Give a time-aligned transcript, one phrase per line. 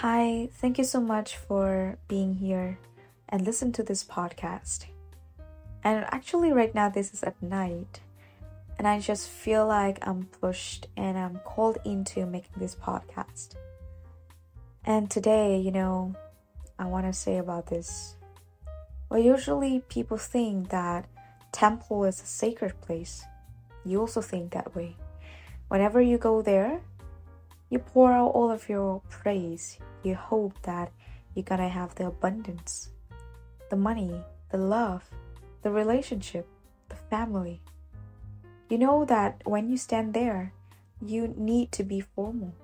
[0.00, 2.78] Hi, thank you so much for being here
[3.30, 4.84] and listen to this podcast.
[5.82, 8.00] And actually, right now, this is at night,
[8.76, 13.54] and I just feel like I'm pushed and I'm called into making this podcast.
[14.84, 16.14] And today, you know,
[16.78, 18.16] I want to say about this.
[19.08, 21.06] Well, usually people think that
[21.52, 23.24] temple is a sacred place.
[23.82, 24.94] You also think that way.
[25.68, 26.82] Whenever you go there,
[27.68, 29.78] you pour out all of your praise.
[30.02, 30.92] You hope that
[31.34, 32.90] you're gonna have the abundance,
[33.70, 35.10] the money, the love,
[35.62, 36.46] the relationship,
[36.88, 37.60] the family.
[38.68, 40.52] You know that when you stand there,
[41.04, 42.54] you need to be formal.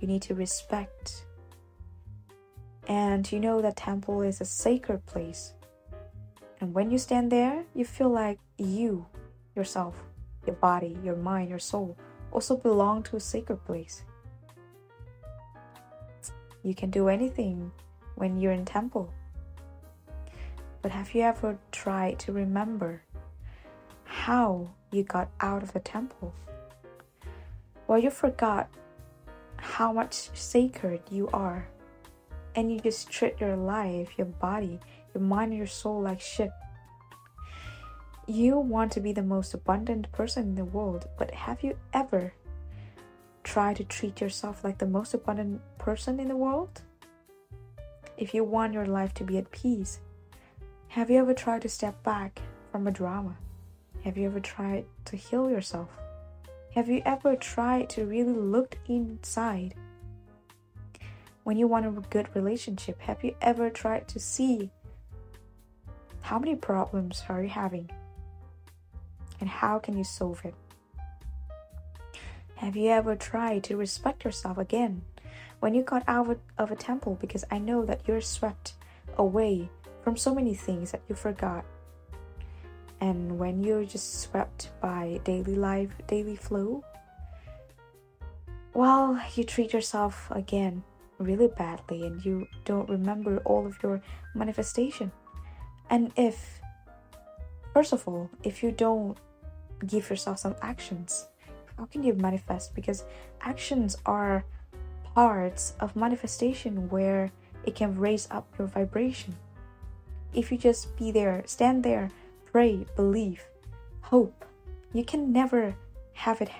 [0.00, 1.24] You need to respect.
[2.88, 5.54] And you know that temple is a sacred place.
[6.60, 9.06] And when you stand there, you feel like you,
[9.54, 9.94] yourself,
[10.46, 11.96] your body, your mind, your soul,
[12.32, 14.02] also belong to a sacred place.
[16.62, 17.72] You can do anything
[18.16, 19.12] when you're in temple.
[20.82, 23.02] But have you ever tried to remember
[24.04, 26.34] how you got out of the temple?
[27.86, 28.68] Well, you forgot
[29.56, 31.68] how much sacred you are,
[32.54, 34.80] and you just treat your life, your body,
[35.14, 36.50] your mind, your soul like shit.
[38.26, 42.32] You want to be the most abundant person in the world, but have you ever
[43.42, 46.82] try to treat yourself like the most abundant person in the world?
[48.16, 50.00] If you want your life to be at peace,
[50.88, 53.36] have you ever tried to step back from a drama?
[54.04, 55.88] Have you ever tried to heal yourself?
[56.74, 59.74] Have you ever tried to really look inside?
[61.42, 64.70] When you want a good relationship, have you ever tried to see
[66.20, 67.90] how many problems are you having
[69.40, 70.54] and how can you solve it?
[72.60, 75.00] Have you ever tried to respect yourself again
[75.60, 77.16] when you got out of a temple?
[77.18, 78.74] Because I know that you're swept
[79.16, 79.70] away
[80.04, 81.64] from so many things that you forgot.
[83.00, 86.84] And when you're just swept by daily life, daily flow,
[88.74, 90.82] well, you treat yourself again
[91.16, 94.02] really badly and you don't remember all of your
[94.34, 95.12] manifestation.
[95.88, 96.60] And if,
[97.72, 99.16] first of all, if you don't
[99.86, 101.26] give yourself some actions,
[101.80, 102.74] how can you manifest?
[102.74, 103.04] Because
[103.40, 104.44] actions are
[105.14, 107.32] parts of manifestation where
[107.64, 109.34] it can raise up your vibration.
[110.34, 112.10] If you just be there stand there
[112.52, 113.42] pray believe
[114.02, 114.44] hope
[114.92, 115.74] you can never
[116.12, 116.50] have it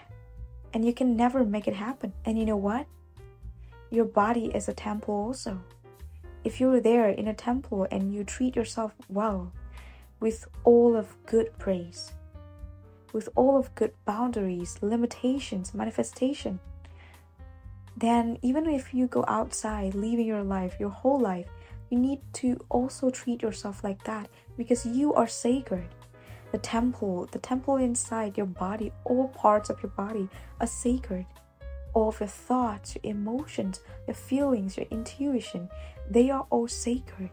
[0.72, 2.14] and you can never make it happen.
[2.25, 2.87] And you know what?
[3.91, 5.60] Your body is a temple also.
[6.44, 9.52] If you're there in a temple and you treat yourself well
[10.19, 12.12] with all of good praise
[13.12, 16.60] with all of good boundaries, limitations, manifestation,
[17.97, 21.49] then even if you go outside, living your life, your whole life,
[21.91, 25.88] you need to also treat yourself like that because you are sacred.
[26.53, 30.28] The temple, the temple inside your body, all parts of your body
[30.60, 31.26] are sacred.
[31.93, 35.69] All of your thoughts, your emotions, your feelings, your intuition,
[36.09, 37.31] they are all sacred.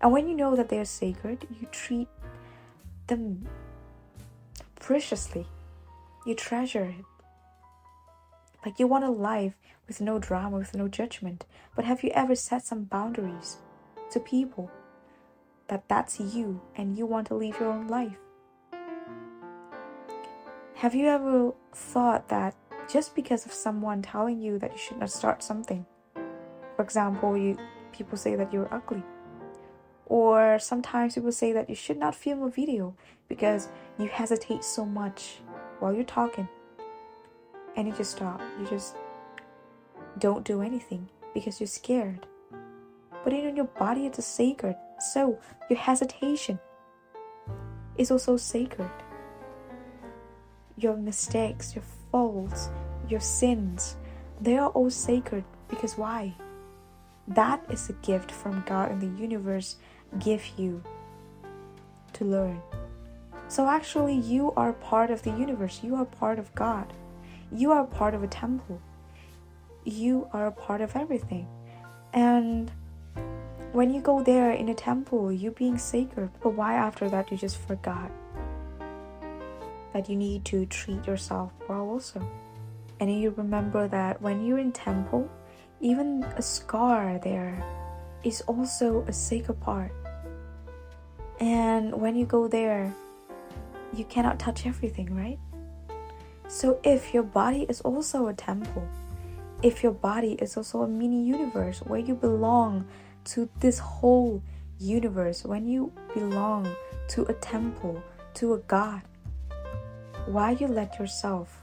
[0.00, 2.08] And when you know that they are sacred, you treat
[3.06, 3.46] them
[4.80, 5.46] preciously.
[6.26, 7.04] You treasure it.
[8.64, 9.54] Like you want a life
[9.86, 11.44] with no drama, with no judgment.
[11.74, 13.58] But have you ever set some boundaries
[14.10, 14.70] to people
[15.68, 18.16] that that's you and you want to live your own life?
[20.74, 22.54] Have you ever thought that
[22.88, 25.86] just because of someone telling you that you should not start something,
[26.76, 27.56] for example, you
[27.92, 29.02] people say that you're ugly,
[30.06, 32.94] or sometimes people say that you should not film a video
[33.28, 33.68] because
[33.98, 35.38] you hesitate so much
[35.80, 36.48] while you're talking.
[37.76, 38.40] And you just stop.
[38.58, 38.96] You just
[40.18, 42.26] don't do anything because you're scared.
[43.24, 44.76] But in your body, it's a sacred.
[45.00, 46.58] So your hesitation
[47.98, 48.90] is also sacred.
[50.78, 52.70] Your mistakes, your faults,
[53.08, 53.96] your sins,
[54.40, 56.34] they are all sacred because why?
[57.28, 59.76] That is a gift from God and the universe
[60.18, 60.82] give you
[62.14, 62.60] to learn.
[63.48, 66.92] So actually, you are part of the universe, you are part of God,
[67.52, 68.80] you are part of a temple,
[69.84, 71.46] you are a part of everything.
[72.12, 72.72] And
[73.72, 77.36] when you go there in a temple, you being sacred, but why after that you
[77.36, 78.10] just forgot
[79.92, 82.26] that you need to treat yourself well also?
[82.98, 85.30] And you remember that when you're in temple,
[85.80, 87.62] even a scar there
[88.24, 89.92] is also a sacred part.
[91.40, 92.92] And when you go there,
[93.92, 95.38] you cannot touch everything, right?
[96.48, 98.86] So if your body is also a temple,
[99.62, 102.86] if your body is also a mini universe where you belong
[103.26, 104.42] to this whole
[104.78, 106.68] universe, when you belong
[107.08, 108.02] to a temple,
[108.34, 109.02] to a God,
[110.26, 111.62] why you let yourself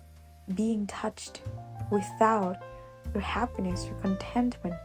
[0.55, 1.41] being touched
[1.91, 2.57] without
[3.13, 4.75] your happiness, your contentment?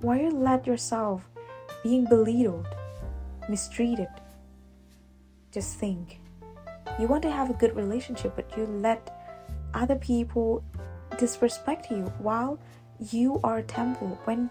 [0.00, 1.28] Why you let yourself
[1.82, 2.66] being belittled,
[3.52, 4.08] mistreated?
[5.52, 6.20] Just think.
[6.98, 9.02] You want to have a good relationship, but you let
[9.74, 10.64] other people
[11.18, 12.58] disrespect you while
[13.10, 14.18] you are a temple.
[14.24, 14.50] When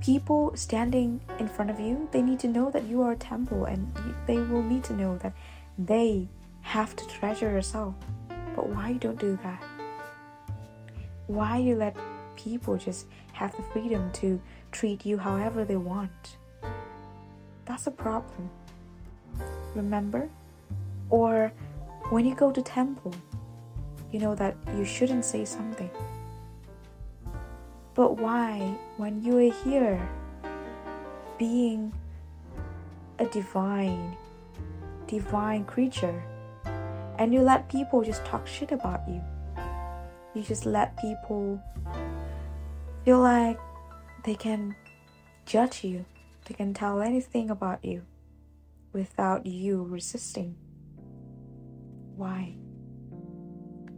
[0.00, 3.64] people standing in front of you, they need to know that you are a temple
[3.64, 3.92] and
[4.28, 5.32] they will need to know that
[5.76, 6.28] they
[6.60, 7.94] have to treasure yourself.
[8.54, 9.62] But why you don't do that?
[11.26, 11.96] Why you let
[12.36, 14.40] people just have the freedom to
[14.70, 16.36] treat you however they want?
[17.66, 18.48] That's a problem.
[19.74, 20.30] Remember?
[21.10, 21.52] Or
[22.10, 23.14] when you go to temple,
[24.12, 25.90] you know that you shouldn't say something.
[27.94, 30.08] But why, when you are here,
[31.38, 31.92] being
[33.18, 34.16] a divine,
[35.06, 36.22] divine creature,
[37.18, 39.20] and you let people just talk shit about you?
[40.34, 41.60] You just let people
[43.04, 43.58] feel like
[44.24, 44.76] they can
[45.46, 46.04] judge you,
[46.46, 48.02] they can tell anything about you
[48.92, 50.56] without you resisting.
[52.16, 52.56] Why?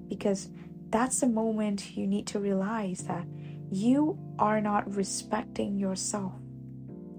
[0.09, 0.49] Because
[0.91, 3.27] that's the moment you need to realize that
[3.71, 6.33] you are not respecting yourself.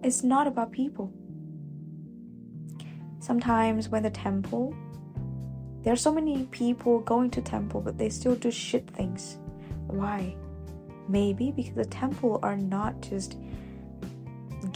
[0.04, 1.14] It's not about people.
[3.20, 4.74] Sometimes when the temple,
[5.84, 9.38] there are so many people going to temple, but they still do shit things.
[9.88, 10.36] Why?
[11.08, 13.38] Maybe because the temple are not just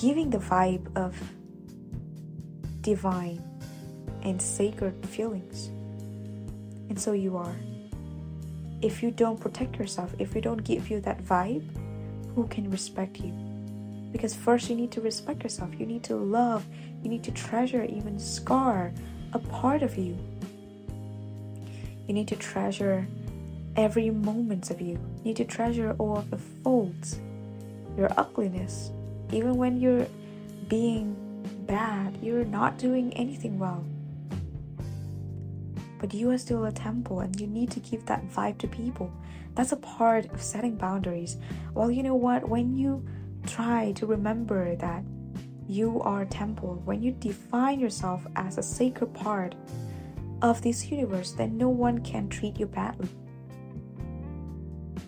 [0.04, 1.16] giving the vibe of
[2.82, 3.42] divine
[4.24, 5.68] and sacred feelings.
[6.90, 7.56] And so you are
[8.84, 11.66] if you don't protect yourself, if you don't give you that vibe,
[12.36, 13.32] who can respect you?
[14.12, 15.70] Because first you need to respect yourself.
[15.80, 16.66] You need to love.
[17.02, 18.92] You need to treasure, even scar
[19.32, 20.18] a part of you.
[22.08, 23.08] You need to treasure
[23.78, 25.00] every moment of you.
[25.20, 27.20] You need to treasure all of the faults,
[27.98, 28.92] your ugliness.
[29.34, 30.08] Even when you're
[30.68, 31.16] being
[31.68, 33.84] bad, you're not doing anything well
[36.04, 39.10] but you are still a temple and you need to give that vibe to people.
[39.56, 41.38] That's a part of setting boundaries.
[41.74, 42.50] Well, you know what?
[42.50, 43.06] When you
[43.48, 45.02] try to remember that
[45.66, 49.56] you are a temple, when you define yourself as a sacred part
[50.42, 53.08] of this universe, then no one can treat you badly.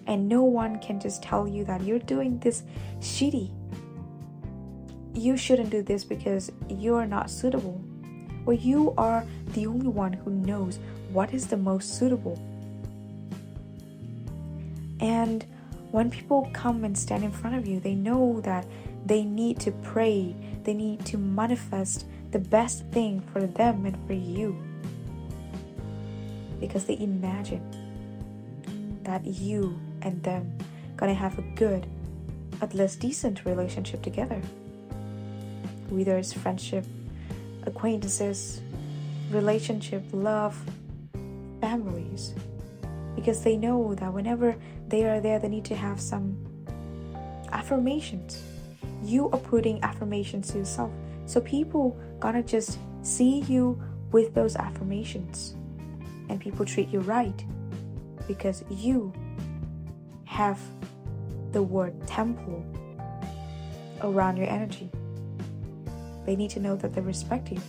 [0.08, 2.64] And no one can just tell you that you're doing this
[3.00, 3.52] shitty.
[5.16, 7.82] You shouldn't do this because you're not suitable
[8.46, 10.80] where you are the only one who knows
[11.12, 12.40] what is the most suitable.
[15.00, 15.46] And
[15.92, 18.66] when people come and stand in front of you, they know that
[19.06, 24.14] they need to pray, they need to manifest the best thing for them and for
[24.14, 24.62] you.
[26.60, 27.64] Because they imagine
[29.04, 30.58] that you and them
[30.98, 31.88] gonna have a good,
[32.62, 34.42] at least decent relationship together.
[35.90, 36.86] Whether it's friendship,
[37.64, 38.62] acquaintances,
[39.32, 40.60] relationship, love,
[41.62, 42.34] families.
[43.16, 44.56] Because they know that whenever
[44.88, 46.38] they are there, they need to have some
[47.52, 48.44] affirmations.
[49.04, 50.92] You are putting affirmations to yourself.
[51.26, 53.82] So people gonna just see you
[54.12, 55.56] with those affirmations.
[56.30, 57.44] And people treat you right
[58.28, 59.14] because you
[60.26, 60.60] have
[61.52, 62.66] the word temple
[64.02, 64.90] around your energy.
[66.26, 67.62] They need to know that they respect you.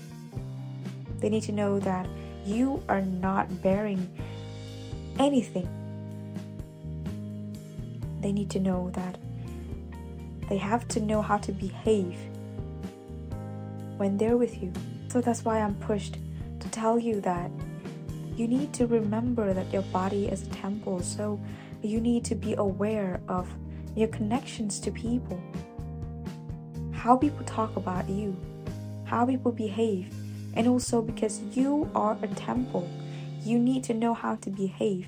[1.18, 2.06] They need to know that
[2.44, 4.08] you are not bearing
[5.18, 5.68] anything.
[8.20, 9.18] They need to know that
[10.48, 12.16] they have to know how to behave
[13.96, 14.72] when they're with you.
[15.08, 16.18] So that's why I'm pushed
[16.60, 17.50] to tell you that
[18.36, 21.00] you need to remember that your body is a temple.
[21.00, 21.40] So
[21.82, 23.48] you need to be aware of
[23.94, 25.40] your connections to people
[27.06, 28.36] how people talk about you,
[29.04, 30.12] how people behave,
[30.54, 32.90] and also because you are a temple,
[33.44, 35.06] you need to know how to behave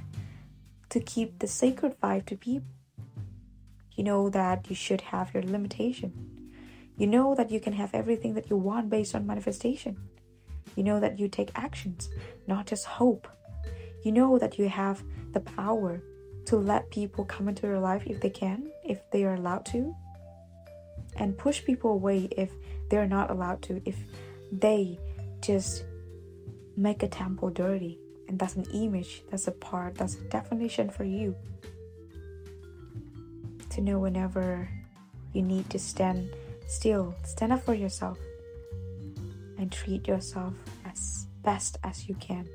[0.91, 2.69] to keep the sacred vibe to people.
[3.97, 6.13] You know that you should have your limitation.
[6.97, 9.97] You know that you can have everything that you want based on manifestation.
[10.77, 12.11] You know that you take actions,
[12.47, 13.27] not just hope.
[14.05, 15.03] You know that you have
[15.33, 16.01] the power
[16.45, 19.97] to let people come into your life if they can, if they are allowed to
[21.19, 22.51] and push people away if
[22.89, 23.97] they're not allowed to, if
[24.51, 24.99] they
[25.41, 25.85] just
[26.77, 27.99] make a temple dirty.
[28.29, 31.35] And that's an image, that's a part, that's a definition for you.
[33.71, 34.69] to know whenever
[35.33, 36.31] you need to stand
[36.67, 38.19] still, stand up for yourself,
[39.57, 40.53] and treat yourself
[40.85, 42.47] as best as you can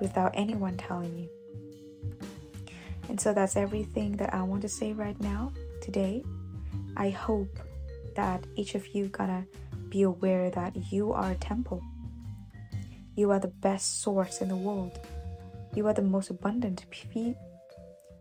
[0.00, 1.28] without anyone telling you.
[3.08, 5.52] And so that's everything that I want to say right now
[5.82, 6.24] today.
[6.96, 7.58] I hope
[8.14, 9.46] that each of you gonna
[9.88, 11.82] be aware that you are a temple.
[13.16, 14.98] You are the best source in the world.
[15.74, 16.84] You are the most abundant,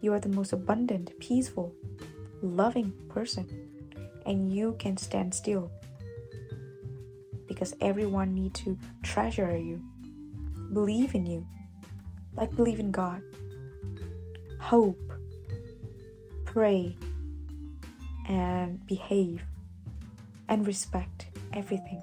[0.02, 1.74] you are the most abundant, peaceful,
[2.42, 3.48] loving person,
[4.26, 5.72] and you can stand still
[7.48, 9.82] because everyone need to treasure you,
[10.74, 11.46] believe in you,
[12.36, 13.22] like believe in God,
[14.60, 15.14] hope,
[16.46, 16.98] pray,
[18.28, 19.44] and behave
[20.48, 22.02] and respect everything.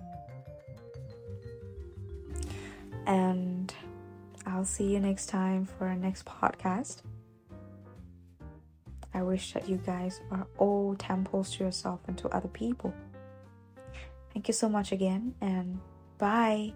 [3.06, 3.72] And
[4.46, 7.02] I'll see you next time for our next podcast.
[9.12, 12.94] I wish that you guys are all temples to yourself and to other people.
[14.32, 15.80] Thank you so much again, and
[16.18, 16.72] bye.